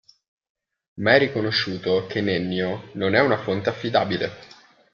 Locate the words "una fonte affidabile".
3.21-4.31